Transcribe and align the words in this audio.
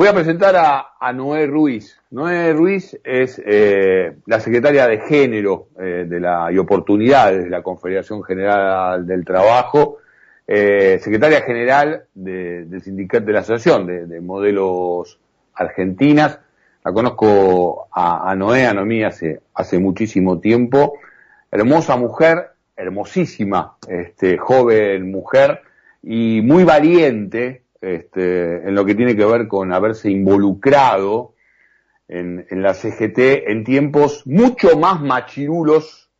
Voy 0.00 0.08
a 0.08 0.14
presentar 0.14 0.56
a, 0.56 1.12
Noé 1.12 1.46
Ruiz. 1.46 2.00
Noé 2.10 2.54
Ruiz 2.54 2.98
es 3.04 3.38
eh, 3.44 4.16
la 4.24 4.40
secretaria 4.40 4.86
de 4.86 5.00
Género 5.00 5.68
eh, 5.78 6.06
de 6.08 6.54
y 6.54 6.56
Oportunidades 6.56 7.44
de 7.44 7.50
la 7.50 7.62
Confederación 7.62 8.22
General 8.22 9.06
del 9.06 9.26
Trabajo, 9.26 9.98
eh, 10.46 10.98
secretaria 11.02 11.42
general 11.42 12.06
del 12.14 12.80
sindicato 12.80 13.26
de 13.26 13.32
la 13.34 13.40
Asociación 13.40 13.86
de, 13.86 14.20
Modelos 14.22 15.20
Argentinas. 15.52 16.38
La 16.82 16.94
conozco 16.94 17.88
a, 17.92 18.34
Noé, 18.34 18.64
a 18.64 18.72
Noemí 18.72 19.04
hace, 19.04 19.42
hace 19.52 19.78
muchísimo 19.78 20.40
tiempo. 20.40 20.94
Hermosa 21.50 21.98
mujer, 21.98 22.52
hermosísima, 22.74 23.76
este, 23.86 24.38
joven 24.38 25.10
mujer 25.10 25.60
y 26.02 26.40
muy 26.40 26.64
valiente, 26.64 27.64
este, 27.80 28.68
en 28.68 28.74
lo 28.74 28.84
que 28.84 28.94
tiene 28.94 29.16
que 29.16 29.24
ver 29.24 29.48
con 29.48 29.72
haberse 29.72 30.10
involucrado 30.10 31.34
en, 32.08 32.62
la 32.62 32.74
CGT 32.74 33.48
en 33.48 33.64
tiempos 33.64 34.26
mucho 34.26 34.76
más 34.76 35.00
machirulos 35.00 36.10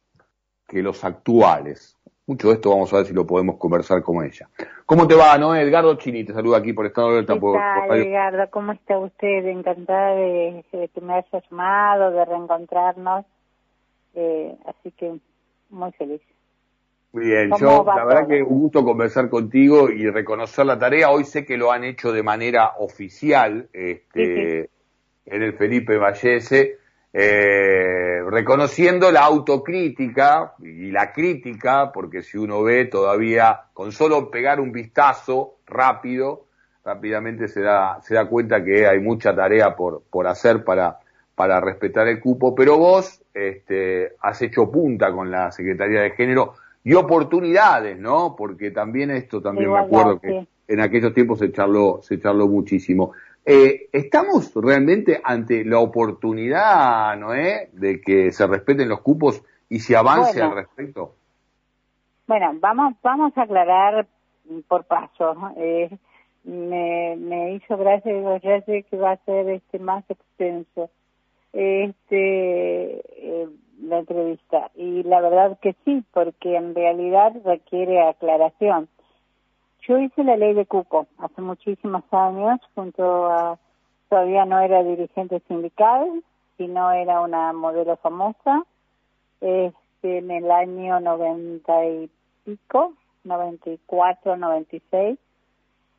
que 0.68 0.82
los 0.82 1.04
actuales. 1.04 1.96
Mucho 2.26 2.48
de 2.48 2.54
esto 2.54 2.70
vamos 2.70 2.92
a 2.92 2.98
ver 2.98 3.06
si 3.06 3.12
lo 3.12 3.26
podemos 3.26 3.56
conversar 3.56 4.02
con 4.02 4.24
ella. 4.24 4.48
¿Cómo 4.86 5.08
te 5.08 5.16
va, 5.16 5.36
no? 5.36 5.54
Edgardo 5.56 5.96
Chini 5.96 6.24
te 6.24 6.32
saluda 6.32 6.58
aquí 6.58 6.72
por 6.72 6.86
Estado 6.86 7.16
de. 7.16 7.26
¿Qué 7.26 8.08
Edgardo? 8.08 8.48
¿Cómo 8.50 8.70
está 8.70 8.98
usted? 8.98 9.46
Encantada 9.46 10.14
de, 10.14 10.64
que 10.70 11.00
me 11.00 11.14
haya 11.14 11.42
llamado, 11.50 12.12
de 12.12 12.24
reencontrarnos. 12.24 13.26
Eh, 14.14 14.56
así 14.66 14.92
que 14.92 15.18
muy 15.70 15.90
feliz. 15.92 16.20
Muy 17.12 17.26
bien, 17.26 17.50
yo 17.58 17.84
la 17.84 18.04
verdad 18.04 18.28
que 18.28 18.40
un 18.40 18.60
gusto 18.60 18.84
conversar 18.84 19.28
contigo 19.28 19.90
y 19.90 20.08
reconocer 20.08 20.64
la 20.64 20.78
tarea. 20.78 21.10
Hoy 21.10 21.24
sé 21.24 21.44
que 21.44 21.56
lo 21.56 21.72
han 21.72 21.82
hecho 21.82 22.12
de 22.12 22.22
manera 22.22 22.74
oficial 22.78 23.68
este, 23.72 24.70
en 25.26 25.42
el 25.42 25.54
Felipe 25.54 25.96
Vallese, 25.98 26.78
eh, 27.12 28.22
reconociendo 28.30 29.10
la 29.10 29.22
autocrítica 29.22 30.54
y 30.60 30.92
la 30.92 31.12
crítica, 31.12 31.90
porque 31.92 32.22
si 32.22 32.38
uno 32.38 32.62
ve 32.62 32.84
todavía, 32.84 33.62
con 33.72 33.90
solo 33.90 34.30
pegar 34.30 34.60
un 34.60 34.70
vistazo 34.70 35.56
rápido, 35.66 36.46
rápidamente 36.84 37.48
se 37.48 37.60
da, 37.60 38.00
se 38.02 38.14
da 38.14 38.28
cuenta 38.28 38.62
que 38.62 38.86
hay 38.86 39.00
mucha 39.00 39.34
tarea 39.34 39.74
por, 39.74 40.04
por 40.08 40.28
hacer 40.28 40.62
para, 40.62 41.00
para 41.34 41.60
respetar 41.60 42.06
el 42.06 42.20
cupo, 42.20 42.54
pero 42.54 42.78
vos 42.78 43.20
este, 43.34 44.12
has 44.20 44.40
hecho 44.42 44.70
punta 44.70 45.12
con 45.12 45.28
la 45.28 45.50
Secretaría 45.50 46.02
de 46.02 46.12
Género 46.12 46.54
y 46.82 46.94
oportunidades, 46.94 47.98
¿no? 47.98 48.34
Porque 48.36 48.70
también 48.70 49.10
esto 49.10 49.40
también 49.42 49.70
me 49.70 49.78
acuerdo 49.78 50.20
que 50.20 50.46
en 50.66 50.80
aquellos 50.80 51.12
tiempos 51.12 51.38
se 51.38 51.52
charló, 51.52 52.00
se 52.02 52.20
charló 52.20 52.48
muchísimo. 52.48 53.12
Eh, 53.44 53.88
¿Estamos 53.92 54.52
realmente 54.54 55.20
ante 55.22 55.64
la 55.64 55.78
oportunidad, 55.78 57.16
Noé, 57.16 57.70
de 57.72 58.00
que 58.00 58.32
se 58.32 58.46
respeten 58.46 58.88
los 58.88 59.00
cupos 59.00 59.42
y 59.68 59.80
se 59.80 59.96
avance 59.96 60.40
al 60.40 60.54
respecto? 60.54 61.14
Bueno, 62.26 62.52
vamos, 62.60 62.94
vamos 63.02 63.36
a 63.36 63.42
aclarar 63.42 64.06
por 64.68 64.84
paso. 64.84 65.34
Eh, 65.56 65.90
me, 66.44 67.16
me 67.16 67.54
hizo 67.54 67.76
gracia, 67.76 68.12
sé 68.64 68.84
que 68.88 68.96
va 68.96 69.12
a 69.12 69.24
ser 69.24 69.48
este 69.48 69.78
más 69.78 70.04
extenso. 70.08 70.90
Este, 71.52 73.00
eh, 73.00 73.48
la 73.82 73.98
entrevista. 73.98 74.70
Y 74.74 75.02
la 75.04 75.20
verdad 75.20 75.58
que 75.60 75.74
sí, 75.84 76.04
porque 76.12 76.56
en 76.56 76.74
realidad 76.74 77.32
requiere 77.44 78.02
aclaración. 78.02 78.88
Yo 79.86 79.98
hice 79.98 80.24
la 80.24 80.36
ley 80.36 80.54
de 80.54 80.66
cupo 80.66 81.06
hace 81.18 81.40
muchísimos 81.40 82.02
años, 82.10 82.60
junto 82.74 83.26
a, 83.26 83.58
todavía 84.08 84.44
no 84.44 84.60
era 84.60 84.82
dirigente 84.82 85.40
sindical, 85.48 86.22
sino 86.58 86.92
era 86.92 87.20
una 87.20 87.52
modelo 87.52 87.96
famosa, 87.96 88.64
este, 89.40 90.18
en 90.18 90.30
el 90.30 90.50
año 90.50 91.00
noventa 91.00 91.86
y 91.86 92.10
pico, 92.44 92.92
94, 93.24 94.36
96, 94.36 95.18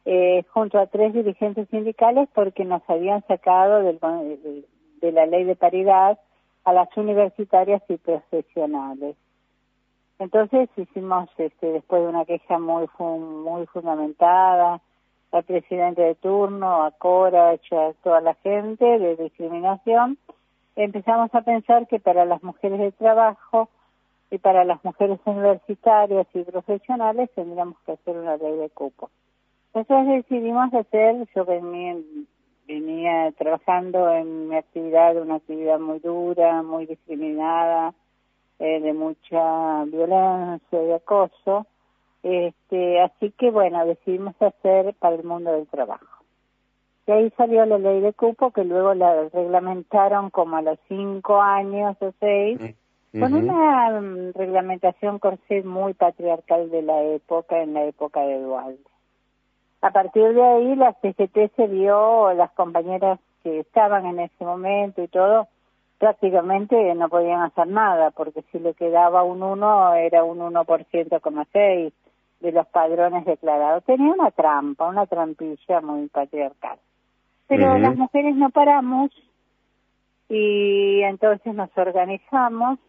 eh, 0.05 0.43
junto 0.51 0.79
a 0.79 0.87
tres 0.87 1.13
dirigentes 1.13 1.67
sindicales 1.69 2.27
porque 2.33 2.65
nos 2.65 2.81
habían 2.87 3.25
sacado 3.27 3.83
del, 3.83 3.99
de 5.01 5.11
la 5.11 5.25
ley 5.25 5.43
de 5.43 5.55
paridad 5.55 6.19
a 6.63 6.73
las 6.73 6.95
universitarias 6.95 7.81
y 7.89 7.97
profesionales. 7.97 9.15
Entonces 10.19 10.69
hicimos, 10.77 11.29
este, 11.37 11.71
después 11.71 12.03
de 12.03 12.09
una 12.09 12.25
queja 12.25 12.59
muy 12.59 12.87
muy 12.99 13.65
fundamentada, 13.67 14.79
al 15.31 15.43
presidente 15.43 16.01
de 16.01 16.15
turno, 16.15 16.83
a 16.83 16.91
Cora, 16.91 17.51
a 17.51 17.93
toda 18.03 18.21
la 18.21 18.33
gente 18.35 18.85
de 18.85 19.15
discriminación, 19.15 20.17
empezamos 20.75 21.33
a 21.33 21.41
pensar 21.41 21.87
que 21.87 21.99
para 21.99 22.25
las 22.25 22.43
mujeres 22.43 22.79
de 22.79 22.91
trabajo 22.91 23.69
y 24.29 24.37
para 24.37 24.63
las 24.63 24.83
mujeres 24.83 25.19
universitarias 25.25 26.27
y 26.33 26.43
profesionales 26.43 27.29
tendríamos 27.33 27.77
que 27.85 27.93
hacer 27.93 28.17
una 28.17 28.37
ley 28.37 28.57
de 28.57 28.69
cupo. 28.69 29.09
Entonces 29.73 30.25
decidimos 30.25 30.73
hacer, 30.73 31.27
yo 31.33 31.45
venía, 31.45 31.95
venía 32.67 33.31
trabajando 33.37 34.11
en 34.11 34.49
mi 34.49 34.55
actividad, 34.55 35.21
una 35.21 35.35
actividad 35.35 35.79
muy 35.79 35.99
dura, 35.99 36.61
muy 36.63 36.85
discriminada, 36.85 37.93
eh, 38.59 38.79
de 38.79 38.93
mucha 38.93 39.85
violencia 39.85 40.83
y 40.83 40.91
acoso. 40.91 41.65
Este, 42.23 43.01
así 43.01 43.31
que 43.31 43.49
bueno, 43.49 43.85
decidimos 43.85 44.35
hacer 44.39 44.93
para 44.99 45.15
el 45.15 45.23
mundo 45.23 45.51
del 45.51 45.67
trabajo. 45.67 46.23
Y 47.07 47.11
ahí 47.11 47.33
salió 47.35 47.65
la 47.65 47.79
ley 47.79 47.99
de 48.01 48.13
cupo 48.13 48.51
que 48.51 48.63
luego 48.63 48.93
la 48.93 49.27
reglamentaron 49.29 50.29
como 50.29 50.57
a 50.57 50.61
los 50.61 50.77
cinco 50.87 51.41
años 51.41 51.97
o 51.99 52.13
seis, 52.19 52.59
con 53.11 53.33
una 53.33 53.99
mm, 53.99 54.33
reglamentación 54.35 55.19
corsé 55.19 55.63
muy 55.63 55.93
patriarcal 55.93 56.69
de 56.69 56.83
la 56.83 57.03
época, 57.03 57.61
en 57.61 57.73
la 57.73 57.85
época 57.85 58.21
de 58.21 58.39
Duarte. 58.39 58.90
A 59.81 59.91
partir 59.91 60.33
de 60.33 60.43
ahí 60.43 60.75
la 60.75 60.93
CGT 61.01 61.55
se 61.55 61.67
vio, 61.67 62.33
las 62.33 62.51
compañeras 62.51 63.19
que 63.43 63.59
estaban 63.59 64.05
en 64.05 64.19
ese 64.19 64.45
momento 64.45 65.01
y 65.01 65.07
todo, 65.07 65.47
prácticamente 65.97 66.93
no 66.95 67.09
podían 67.09 67.41
hacer 67.41 67.67
nada, 67.67 68.11
porque 68.11 68.43
si 68.51 68.59
le 68.59 68.73
quedaba 68.73 69.23
un 69.23 69.41
1 69.41 69.93
era 69.95 70.23
un 70.23 70.39
1% 70.39 71.91
de 72.39 72.51
los 72.51 72.67
padrones 72.67 73.25
declarados. 73.25 73.83
Tenía 73.83 74.11
una 74.11 74.31
trampa, 74.31 74.87
una 74.87 75.05
trampilla 75.05 75.81
muy 75.81 76.07
patriarcal. 76.09 76.77
Pero 77.47 77.77
las 77.77 77.95
mujeres 77.95 78.35
no 78.35 78.49
paramos 78.49 79.11
y 80.29 81.01
entonces 81.01 81.53
nos 81.53 81.69
organizamos 81.77 82.79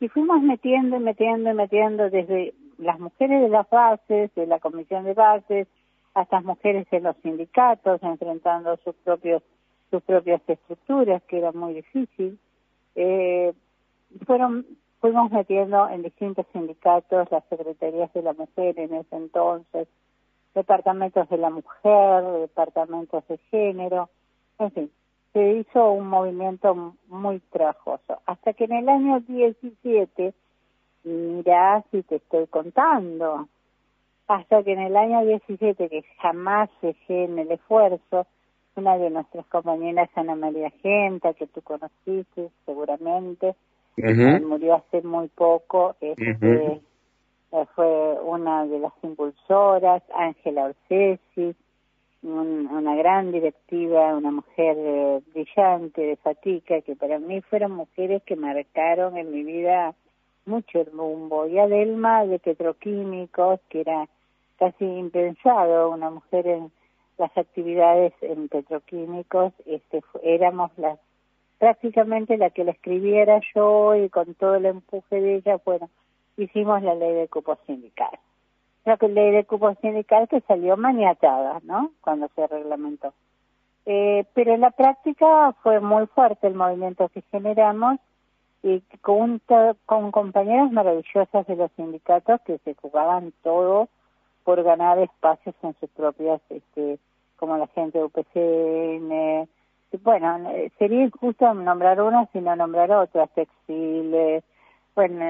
y 0.00 0.08
fuimos 0.08 0.40
metiendo 0.42 0.96
y 0.96 1.00
metiendo 1.00 1.50
y 1.50 1.54
metiendo 1.54 2.08
desde 2.08 2.54
las 2.78 3.00
mujeres 3.00 3.42
de 3.42 3.48
las 3.48 3.68
bases, 3.68 4.32
de 4.34 4.46
la 4.46 4.60
comisión 4.60 5.04
de 5.04 5.14
bases, 5.14 5.66
a 6.16 6.22
estas 6.22 6.44
mujeres 6.44 6.86
en 6.90 7.04
los 7.04 7.16
sindicatos, 7.22 8.02
enfrentando 8.02 8.76
sus 8.78 8.94
propios 8.96 9.42
sus 9.90 10.02
propias 10.02 10.40
estructuras, 10.48 11.22
que 11.28 11.38
era 11.38 11.52
muy 11.52 11.74
difícil. 11.74 12.38
Eh, 12.96 13.52
fueron 14.26 14.66
fuimos 15.00 15.30
metiendo 15.30 15.88
en 15.88 16.02
distintos 16.02 16.46
sindicatos 16.52 17.30
las 17.30 17.44
secretarías 17.48 18.12
de 18.12 18.22
la 18.22 18.32
mujer 18.32 18.78
en 18.78 18.94
ese 18.94 19.14
entonces, 19.14 19.86
departamentos 20.54 21.28
de 21.28 21.36
la 21.36 21.50
mujer, 21.50 22.24
departamentos 22.40 23.22
de 23.28 23.38
género, 23.50 24.08
en 24.58 24.70
fin, 24.72 24.90
se 25.34 25.52
hizo 25.52 25.92
un 25.92 26.08
movimiento 26.08 26.94
muy 27.08 27.40
trabajoso. 27.50 28.20
Hasta 28.24 28.54
que 28.54 28.64
en 28.64 28.72
el 28.72 28.88
año 28.88 29.20
17, 29.20 30.32
mira 31.04 31.84
si 31.90 32.02
te 32.02 32.16
estoy 32.16 32.46
contando, 32.46 33.48
hasta 34.28 34.62
que 34.62 34.72
en 34.72 34.80
el 34.80 34.96
año 34.96 35.24
17, 35.24 35.88
que 35.88 36.04
jamás 36.20 36.68
dejé 36.82 37.24
en 37.24 37.38
el 37.38 37.50
esfuerzo, 37.52 38.26
una 38.74 38.98
de 38.98 39.10
nuestras 39.10 39.46
compañeras, 39.46 40.10
Ana 40.14 40.34
María 40.34 40.70
Genta, 40.82 41.32
que 41.32 41.46
tú 41.46 41.62
conociste 41.62 42.50
seguramente, 42.66 43.54
murió 43.96 44.74
hace 44.74 45.00
muy 45.02 45.28
poco, 45.28 45.96
este, 46.00 46.80
eh, 47.52 47.66
fue 47.74 48.20
una 48.22 48.66
de 48.66 48.78
las 48.80 48.92
impulsoras, 49.02 50.02
Ángela 50.14 50.64
Orsesi, 50.64 51.54
una 52.22 52.96
gran 52.96 53.30
directiva, 53.30 54.16
una 54.16 54.32
mujer 54.32 54.76
eh, 54.78 55.20
brillante 55.32 56.02
de 56.02 56.16
Fatica, 56.16 56.80
que 56.82 56.96
para 56.96 57.18
mí 57.18 57.40
fueron 57.42 57.72
mujeres 57.72 58.22
que 58.24 58.36
marcaron 58.36 59.16
en 59.16 59.30
mi 59.30 59.44
vida 59.44 59.94
mucho 60.46 60.80
el 60.80 60.86
rumbo. 60.92 61.46
Y 61.46 61.58
Adelma 61.58 62.24
de 62.24 62.38
Petroquímicos, 62.38 63.60
que 63.68 63.80
era 63.80 64.08
casi 64.58 64.84
impensado 64.84 65.90
una 65.90 66.10
mujer 66.10 66.46
en 66.46 66.72
las 67.18 67.36
actividades 67.36 68.12
en 68.20 68.48
petroquímicos 68.48 69.52
este 69.64 70.02
éramos 70.22 70.70
las 70.76 70.98
prácticamente 71.58 72.36
la 72.36 72.50
que 72.50 72.64
la 72.64 72.72
escribiera 72.72 73.40
yo 73.54 73.94
y 73.94 74.10
con 74.10 74.34
todo 74.34 74.56
el 74.56 74.66
empuje 74.66 75.20
de 75.20 75.36
ella 75.36 75.58
bueno 75.64 75.88
hicimos 76.36 76.82
la 76.82 76.94
ley 76.94 77.14
de 77.14 77.28
cupo 77.28 77.56
sindical. 77.66 78.10
La 78.84 78.98
ley 79.00 79.32
de 79.32 79.44
cupo 79.44 79.74
sindical 79.80 80.28
que 80.28 80.42
salió 80.42 80.76
maniatada 80.76 81.60
no 81.64 81.92
cuando 82.02 82.28
se 82.34 82.46
reglamentó. 82.46 83.14
Eh, 83.86 84.26
pero 84.34 84.52
en 84.54 84.60
la 84.60 84.70
práctica 84.70 85.52
fue 85.62 85.80
muy 85.80 86.06
fuerte 86.08 86.46
el 86.46 86.54
movimiento 86.54 87.08
que 87.08 87.22
generamos 87.30 87.98
y 88.62 88.80
con, 89.00 89.40
con 89.86 90.10
compañeras 90.10 90.72
maravillosas 90.72 91.46
de 91.46 91.56
los 91.56 91.70
sindicatos 91.72 92.40
que 92.42 92.58
se 92.58 92.74
jugaban 92.74 93.32
todo 93.42 93.88
por 94.44 94.62
ganar 94.62 94.98
espacios 94.98 95.54
en 95.62 95.74
sus 95.80 95.90
propias, 95.90 96.40
este, 96.50 96.98
como 97.36 97.58
la 97.58 97.66
gente 97.68 97.98
de 97.98 98.04
UPCN. 98.04 99.48
Bueno, 100.02 100.50
sería 100.78 101.04
injusto 101.04 101.52
nombrar 101.54 102.00
una 102.00 102.28
sino 102.32 102.54
nombrar 102.54 102.90
otras, 102.92 103.30
textiles, 103.30 104.44
bueno, 104.94 105.24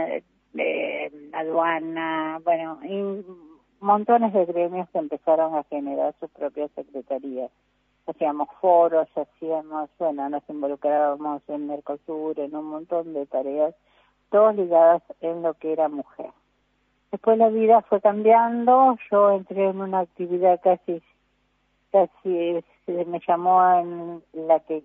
eh, 0.59 1.31
aduana, 1.33 2.41
bueno, 2.45 2.79
y 2.85 3.25
montones 3.81 4.33
de 4.33 4.45
gremios 4.47 4.89
que 4.91 4.99
empezaron 4.99 5.55
a 5.55 5.65
generar 5.65 6.15
sus 6.21 6.31
propias 6.31 6.71
secretarías. 6.73 7.51
Hacíamos 8.07 8.49
foros, 8.61 9.09
hacíamos, 9.17 9.91
bueno, 9.99 10.29
nos 10.29 10.43
involucrábamos 10.49 11.43
en 11.49 11.67
Mercosur, 11.67 12.39
en 12.39 12.55
un 12.55 12.67
montón 12.67 13.13
de 13.13 13.27
tareas, 13.27 13.75
todas 14.31 14.55
ligadas 14.55 15.03
en 15.21 15.43
lo 15.43 15.55
que 15.55 15.73
era 15.73 15.89
mujer. 15.89 16.31
Después 17.11 17.39
la 17.39 17.49
vida 17.49 17.83
fue 17.83 18.01
cambiando, 18.01 18.97
yo 19.11 19.31
entré 19.31 19.71
en 19.71 19.81
una 19.81 20.01
actividad 20.01 20.61
casi, 20.63 21.03
casi 21.91 22.65
se 22.85 23.05
me 23.05 23.21
llamó 23.27 23.63
en 23.73 24.23
la 24.33 24.61
que 24.61 24.85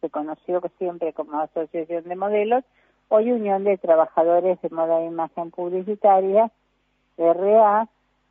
se 0.00 0.10
conoció 0.10 0.60
siempre 0.78 1.12
como 1.12 1.40
Asociación 1.40 2.04
de 2.04 2.16
Modelos, 2.16 2.64
hoy 3.08 3.32
Unión 3.32 3.64
de 3.64 3.78
Trabajadores 3.78 4.60
de 4.60 4.68
Moda 4.70 5.00
e 5.00 5.06
Imagen 5.06 5.50
Publicitaria, 5.50 6.50
RA, 7.16 7.88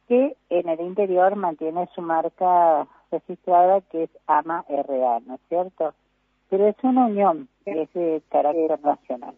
que 0.08 0.38
en 0.50 0.70
el 0.70 0.80
interior 0.82 1.36
mantiene 1.36 1.90
su 1.94 2.02
marca 2.02 2.88
registrada 3.12 3.82
que 3.82 4.04
es 4.04 4.10
AMA 4.28 4.66
RA, 4.68 5.20
¿no 5.26 5.36
es 5.36 5.42
cierto? 5.50 5.94
Pero 6.50 6.68
es 6.68 6.76
una 6.84 7.08
unión 7.08 7.50
es 7.66 7.92
de 7.94 8.22
carácter 8.30 8.80
nacional. 8.84 9.36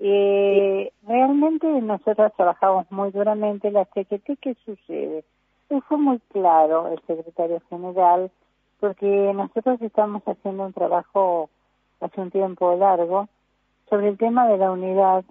Eh, 0.00 0.92
realmente 1.06 1.66
nosotros 1.66 2.32
trabajamos 2.36 2.90
muy 2.90 3.10
duramente 3.10 3.70
la 3.70 3.84
CGT, 3.86 4.38
¿qué 4.40 4.54
sucede? 4.64 5.24
Y 5.70 5.80
fue 5.82 5.98
muy 5.98 6.20
claro 6.32 6.88
el 6.88 7.00
secretario 7.06 7.60
general, 7.68 8.30
porque 8.80 9.32
nosotros 9.34 9.80
estamos 9.82 10.22
haciendo 10.24 10.66
un 10.66 10.72
trabajo 10.72 11.50
hace 12.00 12.20
un 12.20 12.30
tiempo 12.30 12.76
largo 12.76 13.28
sobre 13.90 14.08
el 14.08 14.18
tema 14.18 14.46
de 14.46 14.58
la 14.58 14.70
unidad 14.70 15.24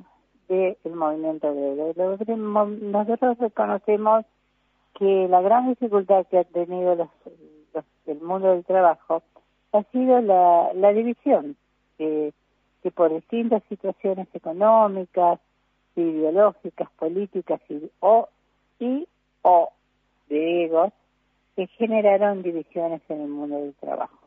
del 0.49 0.75
movimiento 0.95 1.49
obrero. 1.49 2.17
Nosotros 2.35 3.37
reconocemos 3.37 4.25
que 4.97 5.27
la 5.27 5.41
gran 5.41 5.69
dificultad 5.69 6.25
que 6.27 6.39
ha 6.39 6.43
tenido 6.43 6.95
los, 6.95 7.09
el 8.07 8.21
mundo 8.21 8.51
del 8.51 8.65
trabajo 8.65 9.21
ha 9.73 9.83
sido 9.91 10.21
la, 10.21 10.73
la 10.73 10.91
división, 10.91 11.55
que, 11.97 12.33
que 12.81 12.91
por 12.91 13.13
distintas 13.13 13.61
situaciones 13.69 14.27
económicas, 14.33 15.39
ideológicas, 15.95 16.89
políticas 16.97 17.61
y 17.69 17.91
o, 17.99 18.27
y, 18.79 19.07
o 19.43 19.69
de 20.29 20.65
egos, 20.65 20.93
que 21.55 21.67
generaron 21.67 22.43
divisiones 22.43 23.01
en 23.09 23.21
el 23.21 23.29
mundo 23.29 23.59
del 23.59 23.73
trabajo. 23.75 24.17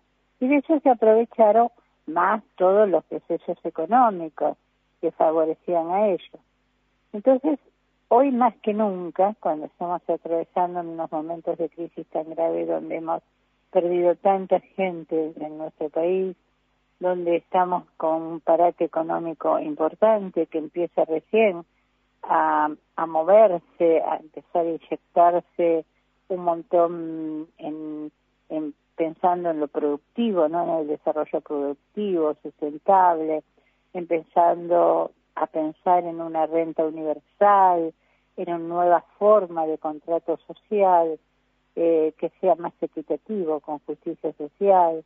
Y 0.40 0.48
de 0.48 0.56
eso 0.56 0.78
se 0.80 0.90
aprovecharon 0.90 1.68
más 2.06 2.42
todos 2.56 2.88
los 2.88 3.04
procesos 3.04 3.58
económicos 3.64 4.56
que 5.00 5.10
favorecían 5.12 5.90
a 5.90 6.08
ellos. 6.08 6.40
Entonces, 7.12 7.58
hoy 8.12 8.32
más 8.32 8.54
que 8.56 8.74
nunca, 8.74 9.34
cuando 9.38 9.66
estamos 9.66 10.02
atravesando 10.08 10.80
unos 10.80 11.10
momentos 11.12 11.56
de 11.58 11.68
crisis 11.68 12.06
tan 12.08 12.28
grave 12.30 12.66
donde 12.66 12.96
hemos 12.96 13.22
perdido 13.70 14.16
tanta 14.16 14.58
gente 14.60 15.32
en 15.38 15.58
nuestro 15.58 15.88
país, 15.90 16.36
donde 16.98 17.36
estamos 17.36 17.84
con 17.96 18.22
un 18.22 18.40
parate 18.40 18.84
económico 18.84 19.60
importante 19.60 20.46
que 20.46 20.58
empieza 20.58 21.04
recién 21.04 21.64
a, 22.24 22.68
a 22.96 23.06
moverse, 23.06 24.02
a 24.02 24.16
empezar 24.16 24.66
a 24.66 24.70
inyectarse 24.70 25.84
un 26.28 26.44
montón 26.44 27.46
en, 27.58 28.10
en 28.48 28.74
pensando 28.96 29.50
en 29.50 29.60
lo 29.60 29.68
productivo, 29.68 30.48
¿no? 30.48 30.64
en 30.64 30.80
el 30.80 30.88
desarrollo 30.88 31.40
productivo, 31.42 32.36
sustentable, 32.42 33.44
empezando 33.94 35.12
a 35.34 35.46
pensar 35.46 36.04
en 36.04 36.20
una 36.20 36.46
renta 36.46 36.84
universal, 36.84 37.92
en 38.36 38.48
una 38.48 38.58
nueva 38.58 39.04
forma 39.18 39.66
de 39.66 39.78
contrato 39.78 40.38
social 40.46 41.18
eh, 41.76 42.12
que 42.18 42.30
sea 42.40 42.54
más 42.56 42.72
equitativo, 42.80 43.60
con 43.60 43.78
justicia 43.80 44.32
social, 44.32 45.04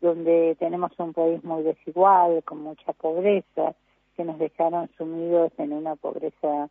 donde 0.00 0.56
tenemos 0.58 0.92
un 0.98 1.12
país 1.12 1.42
muy 1.44 1.62
desigual, 1.62 2.42
con 2.44 2.62
mucha 2.62 2.92
pobreza, 2.92 3.74
que 4.16 4.24
nos 4.24 4.38
dejaron 4.38 4.88
sumidos 4.96 5.52
en 5.58 5.72
una 5.72 5.96
pobreza 5.96 6.68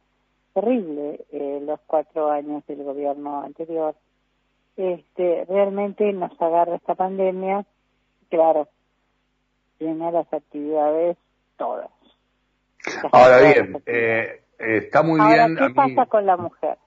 terrible 0.53 1.25
eh, 1.31 1.62
los 1.63 1.80
cuatro 1.86 2.31
años 2.31 2.65
del 2.68 2.83
gobierno 2.83 3.41
anterior 3.41 3.95
este, 4.80 5.44
realmente 5.44 6.13
nos 6.13 6.31
agarra 6.41 6.77
esta 6.77 6.95
pandemia, 6.95 7.65
claro, 8.30 8.69
tiene 9.77 10.09
las 10.09 10.31
actividades 10.31 11.18
todas. 11.57 11.91
Ahora 13.11 13.41
bien, 13.41 13.81
eh, 13.85 14.41
está 14.57 15.03
muy 15.03 15.19
bien. 15.19 15.55
¿Qué 15.55 15.69
pasa 15.73 16.05
con 16.05 16.25
la 16.25 16.37
mujer? 16.37 16.77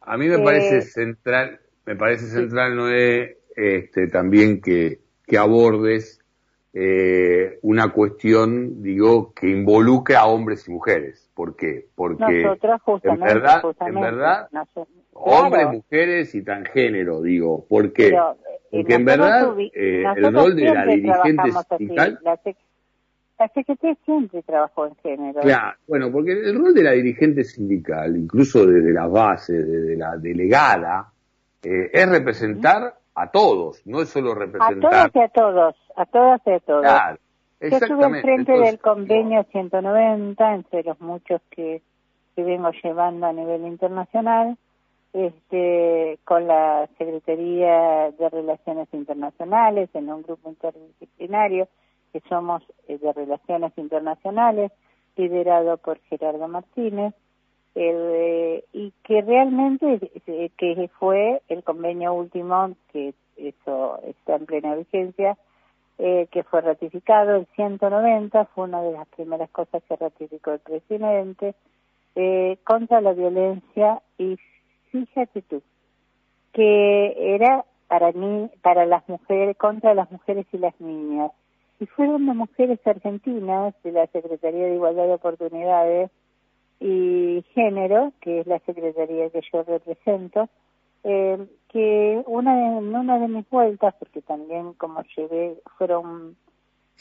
A 0.00 0.16
mí 0.16 0.28
me 0.28 0.38
parece 0.38 0.78
eh, 0.78 0.82
central, 0.82 1.60
me 1.84 1.96
parece 1.96 2.26
central, 2.26 2.76
Noé, 2.76 3.38
este, 3.56 4.08
también 4.08 4.60
que, 4.60 5.00
que 5.26 5.38
abordes 5.38 6.20
eh, 6.78 7.58
una 7.62 7.90
cuestión, 7.90 8.82
digo, 8.82 9.32
que 9.32 9.48
involucre 9.48 10.14
a 10.14 10.26
hombres 10.26 10.68
y 10.68 10.72
mujeres. 10.72 11.30
¿Por 11.34 11.56
qué? 11.56 11.86
Porque 11.94 12.42
en 13.02 13.20
verdad, 13.20 13.62
en 13.80 13.94
verdad 13.94 14.48
hombres, 15.14 15.68
mujeres 15.72 16.34
y 16.34 16.42
transgénero, 16.42 17.22
digo. 17.22 17.66
¿Por 17.66 17.92
qué? 17.94 18.08
Eh, 18.08 18.20
Porque 18.70 18.94
en 18.94 19.04
verdad 19.06 19.54
eh, 19.72 20.04
el 20.16 20.32
rol 20.32 20.54
de 20.54 20.64
la 20.64 20.84
dirigente 20.84 21.52
sindical... 21.78 22.20
La, 22.22 22.40
CGT 23.38 24.04
siempre 24.04 24.42
trabajó 24.42 24.86
en 24.86 24.96
género. 24.96 25.40
Claro, 25.40 25.76
bueno, 25.86 26.10
porque 26.10 26.32
el 26.32 26.58
rol 26.58 26.74
de 26.74 26.82
la 26.82 26.92
dirigente 26.92 27.44
sindical, 27.44 28.16
incluso 28.16 28.66
desde 28.66 28.92
la 28.92 29.06
base, 29.06 29.52
desde 29.52 29.96
la 29.96 30.16
delegada, 30.16 31.12
eh, 31.62 31.90
es 31.92 32.08
representar 32.08 32.94
a 33.14 33.30
todos, 33.30 33.86
no 33.86 34.02
es 34.02 34.08
solo 34.08 34.34
representar... 34.34 34.94
A 34.94 35.10
todos 35.10 35.16
y 35.16 35.20
a 35.20 35.28
todos, 35.28 35.76
a 35.96 36.06
todas 36.06 36.40
y 36.46 36.50
a 36.50 36.60
todos. 36.60 36.82
Claro, 36.82 37.18
Yo 37.60 37.68
estuve 37.68 38.04
al 38.04 38.20
frente 38.22 38.52
del 38.52 38.78
convenio 38.78 39.44
190, 39.50 40.54
entre 40.54 40.82
los 40.82 41.00
muchos 41.00 41.40
que, 41.50 41.82
que 42.34 42.42
vengo 42.42 42.70
llevando 42.82 43.26
a 43.26 43.32
nivel 43.32 43.66
internacional, 43.66 44.56
este, 45.12 46.18
con 46.24 46.46
la 46.46 46.88
Secretaría 46.98 48.10
de 48.18 48.28
Relaciones 48.30 48.88
Internacionales 48.92 49.88
en 49.94 50.10
un 50.10 50.22
grupo 50.22 50.50
interdisciplinario 50.50 51.68
que 52.16 52.28
somos 52.30 52.62
eh, 52.88 52.96
de 52.98 53.12
Relaciones 53.12 53.72
Internacionales, 53.76 54.72
liderado 55.16 55.76
por 55.76 55.98
Gerardo 56.08 56.48
Martínez, 56.48 57.12
eh, 57.74 58.64
y 58.72 58.92
que 59.04 59.20
realmente 59.20 60.00
eh, 60.26 60.50
que 60.56 60.90
fue 60.98 61.42
el 61.48 61.62
convenio 61.62 62.14
último, 62.14 62.74
que 62.90 63.12
eso 63.36 64.00
está 64.04 64.36
en 64.36 64.46
plena 64.46 64.74
vigencia, 64.76 65.36
que 65.98 66.44
fue 66.50 66.60
ratificado, 66.60 67.36
el 67.36 67.46
190, 67.54 68.44
fue 68.46 68.64
una 68.64 68.82
de 68.82 68.92
las 68.92 69.08
primeras 69.08 69.48
cosas 69.48 69.82
que 69.84 69.96
ratificó 69.96 70.52
el 70.52 70.58
presidente, 70.58 71.54
contra 72.64 73.00
la 73.00 73.14
violencia 73.14 74.02
y 74.18 74.36
fíjate 74.90 75.40
tú, 75.40 75.62
que 76.52 77.34
era 77.34 77.64
para 77.88 78.12
mí, 78.12 78.50
para 78.60 78.84
las 78.84 79.08
mujeres, 79.08 79.56
contra 79.56 79.94
las 79.94 80.10
mujeres 80.10 80.46
y 80.52 80.58
las 80.58 80.78
niñas. 80.80 81.30
Y 81.78 81.86
fueron 81.86 82.26
las 82.26 82.36
mujeres 82.36 82.78
argentinas 82.86 83.74
de 83.82 83.92
la 83.92 84.06
Secretaría 84.08 84.66
de 84.66 84.74
Igualdad 84.74 85.06
de 85.06 85.14
Oportunidades 85.14 86.10
y 86.80 87.44
Género, 87.54 88.12
que 88.20 88.40
es 88.40 88.46
la 88.46 88.58
secretaría 88.60 89.30
que 89.30 89.42
yo 89.52 89.62
represento, 89.62 90.48
eh, 91.04 91.46
que 91.68 92.22
una 92.26 92.56
de, 92.56 92.78
en 92.78 92.94
una 92.94 93.18
de 93.18 93.28
mis 93.28 93.48
vueltas, 93.50 93.94
porque 93.98 94.22
también 94.22 94.72
como 94.74 95.02
llevé, 95.16 95.56
fueron, 95.76 96.36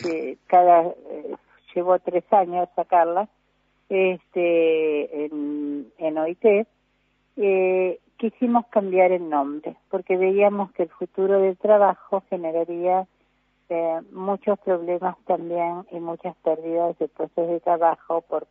eh, 0.06 0.38
cada, 0.48 0.84
eh, 0.84 1.36
llevó 1.74 1.98
tres 2.00 2.24
años 2.32 2.68
sacarla, 2.76 3.30
este, 3.90 5.26
en, 5.26 5.92
en 5.98 6.18
OIT, 6.18 6.68
eh, 7.38 8.00
quisimos 8.18 8.66
cambiar 8.68 9.12
el 9.12 9.30
nombre 9.30 9.76
porque 9.90 10.18
veíamos 10.18 10.72
que 10.72 10.84
el 10.84 10.90
futuro 10.90 11.40
del 11.40 11.58
trabajo 11.58 12.24
generaría 12.30 13.08
eh, 13.70 14.02
muchos 14.12 14.60
problemas 14.60 15.18
también 15.26 15.86
y 15.92 16.00
muchas 16.00 16.36
pérdidas 16.38 16.98
de 17.00 17.08
puestos 17.08 17.48
de 17.48 17.60
trabajo 17.60 18.22
por, 18.22 18.48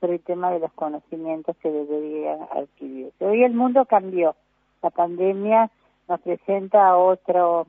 por 0.00 0.10
el 0.10 0.20
tema 0.20 0.50
de 0.50 0.60
los 0.60 0.72
conocimientos 0.72 1.56
que 1.58 1.70
deberían 1.70 2.40
adquirir. 2.52 3.12
Hoy 3.20 3.44
el 3.44 3.54
mundo 3.54 3.84
cambió. 3.84 4.34
La 4.82 4.90
pandemia 4.90 5.70
nos 6.08 6.20
presenta 6.20 6.96
otro 6.96 7.66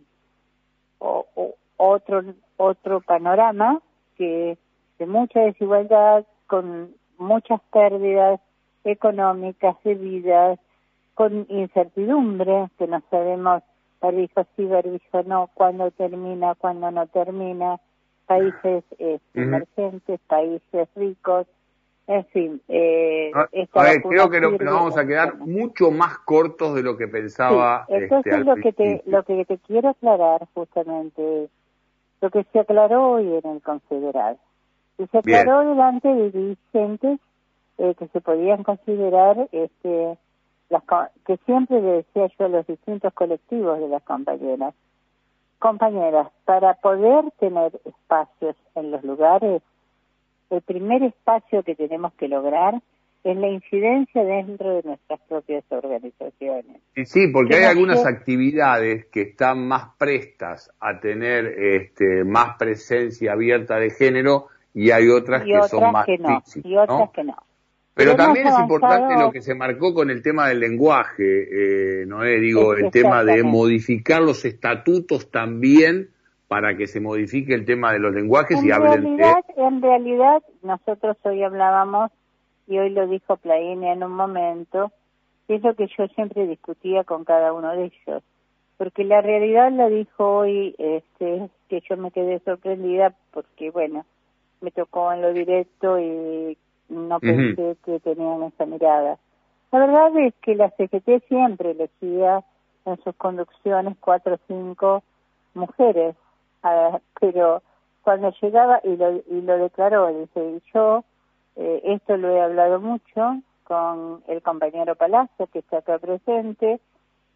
otro 1.78 2.24
otro 2.58 3.02
panorama 3.02 3.82
que 4.18 4.58
de 4.98 5.06
mucha 5.06 5.42
desigualdad, 5.42 6.26
con 6.48 6.94
muchas 7.18 7.62
pérdidas 7.72 8.40
económicas 8.84 9.76
de 9.84 9.96
vidas, 9.96 10.60
con 11.14 11.46
incertidumbre, 11.50 12.70
que 12.78 12.88
no 12.88 13.02
sabemos 13.10 13.64
barbijo 14.06 14.46
sí, 14.56 14.66
barbijo 14.66 15.24
no, 15.24 15.50
cuándo 15.54 15.92
termina, 15.92 16.56
cuándo 16.56 16.92
no 16.92 17.08
termina, 17.08 17.80
países 18.26 18.84
este, 18.92 19.20
emergentes, 19.34 20.20
países 20.28 20.88
ricos, 20.96 21.48
en 22.08 22.26
fin. 22.28 22.62
Eh, 22.68 23.32
creo 23.72 24.30
que 24.30 24.40
nos, 24.40 24.58
vamos 24.58 24.98
a 24.98 25.06
quedar 25.06 25.38
mucho 25.38 25.92
más 25.92 26.20
cortos 26.20 26.76
de 26.76 26.84
lo 26.84 26.98
que 26.98 27.08
pensaba. 27.08 27.86
Sí, 27.88 27.96
entonces 27.96 28.34
este, 28.34 28.46
lo 28.46 28.56
que 28.56 28.74
te 28.74 29.04
lo 29.06 29.24
que 29.24 29.46
te 29.46 29.58
quiero 29.60 29.90
aclarar 29.90 30.48
justamente 30.54 31.50
lo 32.22 32.30
que 32.30 32.44
se 32.52 32.60
aclaró 32.60 33.12
hoy 33.14 33.40
en 33.44 33.52
el 33.52 33.62
Confederal. 33.62 34.38
Y 34.98 35.06
se 35.08 35.18
aclaró 35.18 35.68
delante 35.68 36.08
de 36.08 36.32
dirigentes 36.32 37.20
eh, 37.78 37.94
que 37.98 38.08
se 38.08 38.22
podían 38.22 38.64
considerar 38.64 39.50
este 39.52 40.18
las 40.70 40.84
que 41.26 41.38
siempre 41.46 41.82
le 41.82 42.04
decía 42.04 42.28
yo 42.38 42.46
a 42.46 42.50
los 42.50 42.68
distintos 42.68 43.14
colectivos 43.14 43.80
de 43.80 43.88
las 43.88 44.04
compañeras 44.04 44.74
compañeras 45.60 46.28
para 46.44 46.74
poder 46.76 47.32
tener 47.40 47.72
espacios 47.86 48.56
en 48.76 48.92
los 48.92 49.04
lugares 49.04 49.62
el 50.50 50.62
primer 50.62 51.04
espacio 51.04 51.64
que 51.64 51.76
tenemos 51.76 52.14
que 52.14 52.28
lograr 52.28 52.76
es 53.24 53.36
la 53.38 53.48
incidencia 53.48 54.24
dentro 54.24 54.76
de 54.76 54.84
nuestras 54.84 55.20
propias 55.28 55.64
organizaciones. 55.70 56.80
Sí, 57.06 57.28
porque 57.34 57.56
hay 57.56 57.64
algunas 57.64 58.06
actividades 58.06 59.08
que 59.08 59.22
están 59.24 59.68
más 59.68 59.96
prestas 59.98 60.72
a 60.80 61.00
tener 61.00 61.46
este, 61.46 62.24
más 62.24 62.56
presencia 62.58 63.32
abierta 63.34 63.78
de 63.78 63.90
género 63.90 64.48
y 64.76 64.92
hay 64.92 65.10
otras 65.10 65.44
que 65.44 65.60
son 65.64 65.92
más 65.92 66.06
que 66.06 66.20
no, 66.20 66.44
y 66.64 66.78
otras 66.78 67.10
que 67.12 67.24
no. 67.24 67.36
Pero, 67.96 68.16
también 68.18 68.48
es 68.48 68.60
importante 68.60 69.16
lo 69.18 69.32
que 69.32 69.42
se 69.42 69.56
marcó 69.56 69.94
con 69.94 70.10
el 70.10 70.22
tema 70.22 70.50
del 70.50 70.60
lenguaje, 70.60 72.02
eh, 72.02 72.06
Noé, 72.06 72.42
digo, 72.42 72.74
el 72.74 72.92
tema 72.92 73.24
de 73.24 73.42
modificar 73.42 74.22
los 74.22 74.44
estatutos 74.44 75.32
también 75.32 76.10
para 76.50 76.76
que 76.76 76.88
se 76.88 77.00
modifique 77.00 77.54
el 77.54 77.66
tema 77.66 77.94
de 77.94 78.00
los 78.00 78.14
lenguajes 78.14 78.62
y 78.62 78.72
hablen 78.72 79.16
de... 79.16 79.34
En 79.56 79.82
realidad, 79.82 80.44
nosotros 80.62 81.16
hoy 81.24 81.42
hablábamos, 81.42 82.12
y 82.68 82.78
hoy 82.78 82.90
lo 82.90 83.08
dijo 83.08 83.38
Plaine 83.38 83.94
en 83.94 84.04
un 84.04 84.12
momento, 84.12 84.92
es 85.48 85.64
lo 85.64 85.74
que 85.76 85.88
yo 85.98 86.08
siempre 86.08 86.48
discutía 86.48 87.06
con 87.06 87.24
cada 87.24 87.54
uno 87.54 87.72
de 87.72 87.86
ellos. 87.86 88.24
Porque 88.78 89.06
la 89.06 89.22
realidad 89.22 89.72
la 89.72 89.88
dijo 89.88 90.40
hoy, 90.40 90.76
este, 90.78 91.50
que 91.70 91.82
yo 91.90 91.96
me 91.96 92.12
quedé 92.12 92.40
sorprendida 92.40 93.16
porque, 93.32 93.70
bueno, 93.72 94.06
me 94.60 94.72
tocó 94.72 95.14
en 95.14 95.22
lo 95.22 95.32
directo 95.32 95.98
y 95.98 96.58
no 96.90 97.20
pensé 97.20 97.78
que 97.86 98.00
tenían 98.00 98.44
esa 98.44 98.66
mirada. 98.66 99.18
La 99.72 99.80
verdad 99.80 100.18
es 100.18 100.34
que 100.42 100.56
la 100.56 100.70
CGT 100.72 101.28
siempre 101.28 101.72
elegía 101.72 102.44
en 102.86 103.04
sus 103.04 103.16
conducciones 103.16 103.98
cuatro 104.00 104.36
o 104.36 104.40
cinco 104.48 105.04
mujeres 105.54 106.16
pero 107.20 107.62
cuando 108.04 108.32
llegaba 108.42 108.80
y 108.84 108.96
lo, 108.96 109.12
y 109.14 109.42
lo 109.42 109.58
declaró, 109.58 110.08
dice, 110.08 110.62
yo 110.74 111.04
eh, 111.56 111.82
esto 111.84 112.18
lo 112.18 112.30
he 112.30 112.42
hablado 112.42 112.80
mucho 112.80 113.42
con 113.64 114.24
el 114.28 114.42
compañero 114.42 114.96
Palacio 114.96 115.48
que 115.48 115.60
está 115.60 115.78
acá 115.78 115.98
presente, 115.98 116.80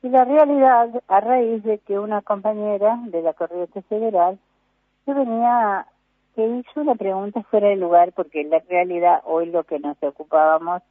y 0.01 0.09
la 0.09 0.23
realidad, 0.23 1.03
a 1.07 1.19
raíz 1.19 1.63
de 1.63 1.79
que 1.79 1.99
una 1.99 2.21
compañera 2.21 2.99
de 3.07 3.21
la 3.21 3.33
Corriente 3.33 3.81
Federal 3.83 4.39
que 5.05 5.13
venía, 5.13 5.87
que 6.39 6.47
hizo 6.47 6.79
una 6.79 6.95
pregunta 6.95 7.43
fuera 7.51 7.67
de 7.67 7.75
lugar, 7.75 8.13
porque 8.13 8.39
en 8.39 8.49
la 8.49 8.59
realidad 8.59 9.21
hoy 9.25 9.47
lo 9.47 9.65
que 9.65 9.77
nos 9.77 10.01
ocupábamos 10.01 10.81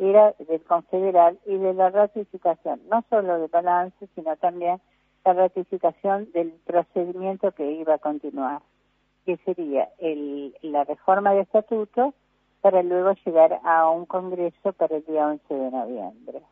era 0.00 0.34
del 0.48 0.60
confederal 0.62 1.38
y 1.46 1.56
de 1.58 1.74
la 1.74 1.90
ratificación, 1.90 2.80
no 2.90 3.04
solo 3.08 3.38
de 3.38 3.46
balance, 3.46 4.08
sino 4.16 4.34
también 4.36 4.80
la 5.24 5.32
ratificación 5.32 6.28
del 6.32 6.50
procedimiento 6.64 7.52
que 7.52 7.70
iba 7.70 7.94
a 7.94 7.98
continuar, 7.98 8.62
que 9.24 9.36
sería 9.44 9.88
el, 9.98 10.56
la 10.62 10.82
reforma 10.82 11.34
de 11.34 11.42
estatuto 11.42 12.12
para 12.60 12.82
luego 12.82 13.12
llegar 13.24 13.60
a 13.62 13.88
un 13.88 14.06
congreso 14.06 14.72
para 14.72 14.96
el 14.96 15.04
día 15.04 15.28
11 15.28 15.54
de 15.54 15.70
noviembre. 15.70 16.42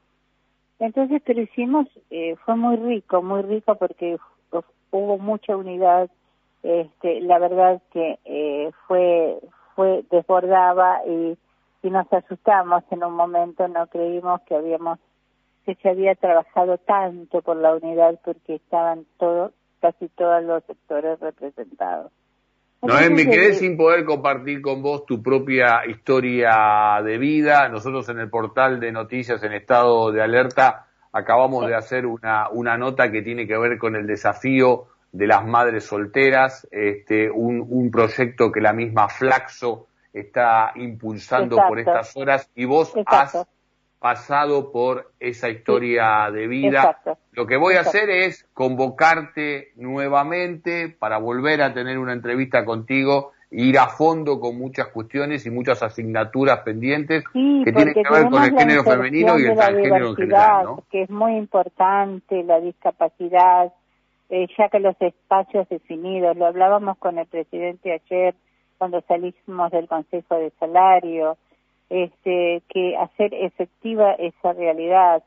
Entonces, 0.78 1.20
pero 1.26 1.40
hicimos, 1.40 1.88
eh, 2.10 2.36
fue 2.44 2.54
muy 2.54 2.76
rico, 2.76 3.20
muy 3.20 3.42
rico 3.42 3.74
porque 3.74 4.16
hubo 4.92 5.18
mucha 5.18 5.56
unidad, 5.56 6.08
este, 6.64 7.20
la 7.20 7.38
verdad 7.38 7.80
que 7.92 8.18
eh, 8.24 8.70
fue, 8.88 9.38
fue, 9.76 10.02
desbordaba 10.10 11.02
y, 11.06 11.36
y 11.82 11.90
nos 11.90 12.10
asustamos 12.10 12.82
en 12.90 13.04
un 13.04 13.14
momento, 13.14 13.68
no 13.68 13.86
creímos 13.86 14.40
que 14.42 14.56
habíamos 14.56 14.98
que 15.66 15.74
se 15.76 15.88
había 15.88 16.14
trabajado 16.14 16.78
tanto 16.78 17.40
por 17.40 17.56
la 17.56 17.74
unidad 17.74 18.18
porque 18.24 18.56
estaban 18.56 19.06
todos, 19.18 19.52
casi 19.80 20.08
todos 20.08 20.42
los 20.44 20.62
sectores 20.64 21.18
representados. 21.20 22.12
No, 22.82 22.94
me 23.10 23.24
quedé 23.24 23.54
sin 23.54 23.78
poder 23.78 24.04
compartir 24.04 24.60
con 24.60 24.82
vos 24.82 25.06
tu 25.06 25.22
propia 25.22 25.86
historia 25.86 27.00
de 27.02 27.16
vida. 27.16 27.68
Nosotros 27.70 28.06
en 28.10 28.18
el 28.18 28.28
portal 28.28 28.78
de 28.78 28.92
noticias 28.92 29.42
en 29.42 29.54
estado 29.54 30.12
de 30.12 30.22
alerta 30.22 30.86
acabamos 31.10 31.66
de 31.66 31.74
hacer 31.74 32.04
una, 32.04 32.50
una 32.50 32.76
nota 32.76 33.10
que 33.10 33.22
tiene 33.22 33.46
que 33.46 33.56
ver 33.56 33.78
con 33.78 33.96
el 33.96 34.06
desafío 34.06 34.88
de 35.14 35.28
las 35.28 35.46
madres 35.46 35.84
solteras, 35.84 36.66
este, 36.72 37.30
un, 37.30 37.64
un 37.68 37.88
proyecto 37.92 38.50
que 38.50 38.60
la 38.60 38.72
misma 38.72 39.08
Flaxo 39.08 39.86
está 40.12 40.72
impulsando 40.74 41.56
por 41.68 41.78
estas 41.78 42.16
horas 42.16 42.50
y 42.56 42.64
vos 42.64 42.92
has 43.06 43.46
pasado 44.00 44.72
por 44.72 45.12
esa 45.20 45.48
historia 45.50 46.28
de 46.32 46.48
vida. 46.48 46.98
Lo 47.30 47.46
que 47.46 47.56
voy 47.56 47.76
a 47.76 47.82
hacer 47.82 48.10
es 48.10 48.44
convocarte 48.54 49.70
nuevamente 49.76 50.88
para 50.88 51.18
volver 51.18 51.62
a 51.62 51.72
tener 51.72 51.96
una 51.98 52.12
entrevista 52.12 52.64
contigo 52.64 53.30
ir 53.52 53.78
a 53.78 53.86
fondo 53.86 54.40
con 54.40 54.58
muchas 54.58 54.88
cuestiones 54.88 55.46
y 55.46 55.50
muchas 55.50 55.80
asignaturas 55.80 56.62
pendientes 56.64 57.22
que 57.32 57.72
tienen 57.72 57.94
que 57.94 58.02
ver 58.10 58.28
con 58.28 58.42
el 58.42 58.58
género 58.58 58.82
femenino 58.82 59.38
y 59.38 59.44
el 59.44 59.54
transgénero 59.54 60.08
en 60.08 60.16
general, 60.16 60.64
¿no? 60.64 60.84
Que 60.90 61.02
es 61.02 61.10
muy 61.10 61.36
importante 61.36 62.42
la 62.42 62.58
discapacidad, 62.58 63.72
eh, 64.34 64.48
ya 64.58 64.68
que 64.68 64.80
los 64.80 65.00
espacios 65.00 65.68
definidos, 65.68 66.36
lo 66.36 66.46
hablábamos 66.46 66.98
con 66.98 67.18
el 67.18 67.26
presidente 67.26 67.92
ayer 67.92 68.34
cuando 68.78 69.00
salimos 69.02 69.70
del 69.70 69.86
Consejo 69.86 70.34
de 70.34 70.50
Salario, 70.58 71.36
este, 71.88 72.60
que 72.68 72.96
hacer 72.96 73.32
efectiva 73.32 74.10
esa 74.14 74.52
realidad. 74.52 75.22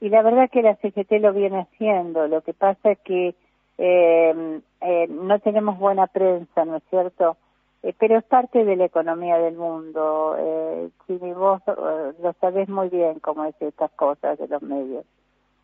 Y 0.00 0.08
la 0.08 0.22
verdad 0.22 0.48
que 0.50 0.62
la 0.62 0.76
CGT 0.76 1.20
lo 1.20 1.34
viene 1.34 1.60
haciendo. 1.60 2.28
Lo 2.28 2.40
que 2.40 2.54
pasa 2.54 2.92
es 2.92 2.98
que 3.00 3.34
eh, 3.76 4.60
eh, 4.80 5.06
no 5.10 5.38
tenemos 5.40 5.78
buena 5.78 6.06
prensa, 6.06 6.64
¿no 6.64 6.76
es 6.76 6.82
cierto? 6.88 7.36
Eh, 7.82 7.92
pero 7.98 8.16
es 8.16 8.24
parte 8.24 8.64
de 8.64 8.76
la 8.76 8.86
economía 8.86 9.36
del 9.36 9.56
mundo. 9.56 10.34
Eh, 10.38 10.88
si 11.06 11.18
vos 11.18 11.60
lo 11.66 12.32
sabés 12.40 12.70
muy 12.70 12.88
bien 12.88 13.20
cómo 13.20 13.44
es 13.44 13.54
estas 13.60 13.90
cosas 13.92 14.38
de 14.38 14.48
los 14.48 14.62
medios. 14.62 15.04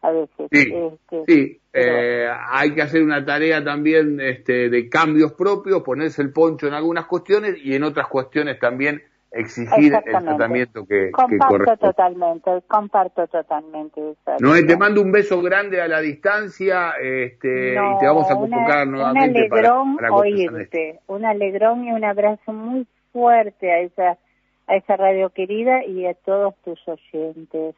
A 0.03 0.11
veces. 0.11 0.49
Sí, 0.51 0.75
este, 0.75 1.25
sí. 1.27 1.61
hay 1.73 2.75
que 2.75 2.83
hacer 2.83 3.03
una 3.03 3.25
tarea 3.25 3.63
también 3.63 4.21
este, 4.21 4.69
de 4.69 4.89
cambios 4.89 5.33
propios, 5.35 5.83
ponerse 5.83 6.23
el 6.23 6.33
poncho 6.33 6.67
en 6.67 6.75
algunas 6.75 7.07
cuestiones 7.07 7.57
y 7.63 7.75
en 7.75 7.85
otras 7.85 8.09
cuestiones 8.09 8.59
también 8.59 9.03
exigir 9.33 9.95
el 9.95 10.23
tratamiento 10.23 10.85
que, 10.87 11.11
comparto 11.11 11.77
totalmente 11.79 12.51
comparto 12.69 13.27
totalmente 13.27 14.01
no 14.41 14.53
te 14.67 14.77
mando 14.77 15.01
un 15.01 15.11
beso 15.11 15.41
grande 15.41 15.81
a 15.81 15.89
la 15.89 16.01
distancia 16.01 16.93
este 17.01 17.73
y 17.73 17.99
te 17.99 18.07
vamos 18.07 18.31
a 18.31 18.35
convocar 18.35 18.87
nuevamente 18.87 19.49
un 19.51 19.53
alegrón 19.55 19.99
oírte 20.11 21.01
un 21.07 21.25
alegrón 21.25 21.85
y 21.85 21.93
un 21.93 22.05
abrazo 22.05 22.53
muy 22.53 22.87
fuerte 23.13 23.73
a 23.73 23.81
esa 23.81 24.19
a 24.67 24.77
esa 24.77 24.97
radio 24.97 25.31
querida 25.31 25.83
y 25.85 26.07
a 26.07 26.15
todos 26.15 26.55
tus 26.63 26.79
oyentes 26.87 27.75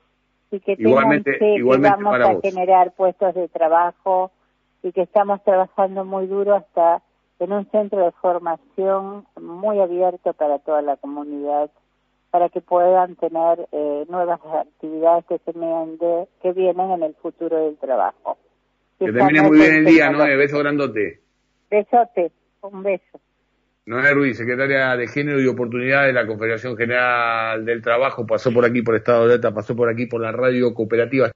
y 0.50 0.60
que 0.60 0.76
igualmente, 0.78 1.38
que 1.38 1.62
vamos 1.62 2.14
a 2.20 2.40
generar 2.40 2.92
puestos 2.92 3.34
de 3.34 3.48
trabajo 3.48 4.30
y 4.82 4.92
que 4.92 5.02
estamos 5.02 5.42
trabajando 5.44 6.04
muy 6.04 6.26
duro 6.26 6.54
hasta 6.54 7.02
en 7.40 7.52
un 7.52 7.68
centro 7.70 8.04
de 8.04 8.12
formación 8.12 9.26
muy 9.40 9.80
abierto 9.80 10.32
para 10.34 10.58
toda 10.58 10.82
la 10.82 10.96
comunidad, 10.96 11.70
para 12.30 12.48
que 12.48 12.60
puedan 12.60 13.16
tener 13.16 13.68
eh, 13.72 14.04
nuevas 14.08 14.40
actividades 14.44 15.24
que, 15.26 15.38
se 15.38 15.58
de, 15.58 16.28
que 16.42 16.52
vienen 16.52 16.90
en 16.90 17.02
el 17.02 17.14
futuro 17.14 17.64
del 17.64 17.76
trabajo. 17.76 18.38
Que 18.98 19.12
termine 19.12 19.42
muy 19.42 19.58
bien 19.58 19.74
el 19.74 19.84
día, 19.84 20.10
Noé, 20.10 20.36
beso 20.36 20.58
grandote. 20.58 21.20
Besote, 21.70 22.30
un 22.62 22.82
beso. 22.82 23.20
Noé 23.86 24.14
Ruiz, 24.14 24.38
secretaria 24.38 24.96
de 24.96 25.06
Género 25.08 25.42
y 25.42 25.46
Oportunidad 25.46 26.06
de 26.06 26.14
la 26.14 26.26
Confederación 26.26 26.74
General 26.74 27.66
del 27.66 27.82
Trabajo, 27.82 28.26
pasó 28.26 28.50
por 28.50 28.64
aquí 28.64 28.80
por 28.80 28.96
Estado 28.96 29.28
de 29.28 29.34
Alta, 29.34 29.52
pasó 29.52 29.76
por 29.76 29.90
aquí 29.90 30.06
por 30.06 30.22
la 30.22 30.32
radio 30.32 30.72
cooperativa. 30.72 31.30